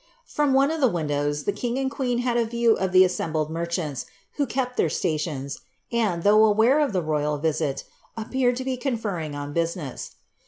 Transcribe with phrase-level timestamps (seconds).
[0.25, 3.51] From one of the windows, the king and queen had a view of the assembled
[3.51, 5.59] merchants, who kept their stations,
[5.91, 7.83] and, though aware of the royal visit,
[8.17, 10.15] appeared to be conferring on business.